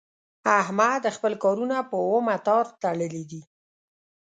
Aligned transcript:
احمد 0.61 1.01
خپل 1.15 1.33
کارونه 1.43 1.77
په 1.89 1.97
اومه 2.09 2.35
تار 2.47 2.65
تړلي 2.81 3.23
دي. 3.31 3.41